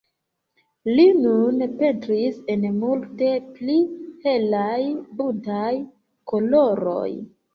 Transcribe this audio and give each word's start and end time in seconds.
Li 0.99 1.03
nun 1.25 1.59
pentris 1.81 2.39
en 2.53 2.63
multe 2.79 3.29
pli 3.59 3.75
helaj, 4.25 4.79
buntaj 5.21 5.69
koloroj. 6.33 7.07